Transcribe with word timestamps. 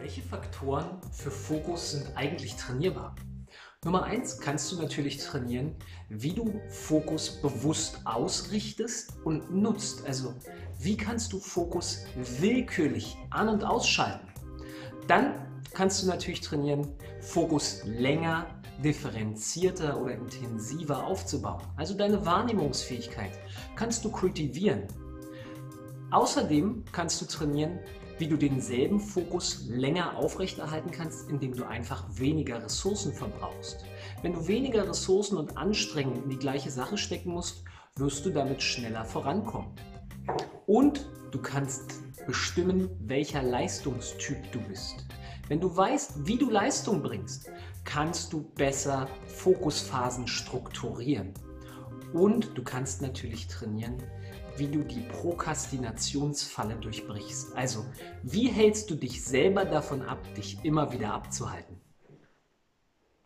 Welche 0.00 0.22
Faktoren 0.22 1.00
für 1.12 1.30
Fokus 1.30 1.92
sind 1.92 2.16
eigentlich 2.16 2.56
trainierbar? 2.56 3.14
Nummer 3.84 4.04
eins 4.04 4.38
kannst 4.38 4.72
du 4.72 4.76
natürlich 4.76 5.18
trainieren, 5.18 5.76
wie 6.08 6.32
du 6.32 6.60
Fokus 6.68 7.40
bewusst 7.42 8.00
ausrichtest 8.04 9.14
und 9.24 9.54
nutzt. 9.54 10.06
Also 10.06 10.34
wie 10.78 10.96
kannst 10.96 11.32
du 11.32 11.38
Fokus 11.38 12.04
willkürlich 12.40 13.16
an- 13.30 13.48
und 13.48 13.64
ausschalten? 13.64 14.26
Dann 15.06 15.34
kannst 15.74 16.02
du 16.02 16.06
natürlich 16.06 16.40
trainieren, 16.40 16.96
Fokus 17.20 17.82
länger, 17.84 18.46
differenzierter 18.82 20.00
oder 20.00 20.14
intensiver 20.14 21.06
aufzubauen. 21.06 21.62
Also 21.76 21.94
deine 21.94 22.24
Wahrnehmungsfähigkeit 22.24 23.32
kannst 23.76 24.04
du 24.04 24.10
kultivieren. 24.10 24.84
Außerdem 26.10 26.84
kannst 26.92 27.20
du 27.20 27.26
trainieren, 27.26 27.80
wie 28.18 28.28
du 28.28 28.36
denselben 28.36 29.00
Fokus 29.00 29.66
länger 29.68 30.16
aufrechterhalten 30.16 30.90
kannst, 30.90 31.28
indem 31.28 31.54
du 31.54 31.64
einfach 31.64 32.04
weniger 32.10 32.62
Ressourcen 32.62 33.12
verbrauchst. 33.12 33.84
Wenn 34.22 34.34
du 34.34 34.46
weniger 34.46 34.88
Ressourcen 34.88 35.36
und 35.36 35.56
Anstrengungen 35.56 36.24
in 36.24 36.30
die 36.30 36.38
gleiche 36.38 36.70
Sache 36.70 36.96
stecken 36.96 37.30
musst, 37.30 37.64
wirst 37.96 38.24
du 38.24 38.30
damit 38.30 38.62
schneller 38.62 39.04
vorankommen. 39.04 39.72
Und 40.66 41.08
du 41.30 41.38
kannst 41.38 42.02
bestimmen, 42.26 42.88
welcher 43.00 43.42
Leistungstyp 43.42 44.50
du 44.52 44.60
bist. 44.60 45.04
Wenn 45.48 45.60
du 45.60 45.76
weißt, 45.76 46.26
wie 46.26 46.38
du 46.38 46.50
Leistung 46.50 47.02
bringst, 47.02 47.50
kannst 47.84 48.32
du 48.32 48.42
besser 48.54 49.08
Fokusphasen 49.26 50.26
strukturieren. 50.26 51.34
Und 52.14 52.56
du 52.56 52.62
kannst 52.62 53.02
natürlich 53.02 53.48
trainieren, 53.48 54.00
wie 54.56 54.68
du 54.68 54.84
die 54.84 55.00
Prokrastinationsfalle 55.00 56.76
durchbrichst. 56.76 57.56
Also, 57.56 57.84
wie 58.22 58.46
hältst 58.46 58.88
du 58.88 58.94
dich 58.94 59.24
selber 59.24 59.64
davon 59.64 60.00
ab, 60.00 60.22
dich 60.36 60.58
immer 60.62 60.92
wieder 60.92 61.12
abzuhalten? 61.12 61.83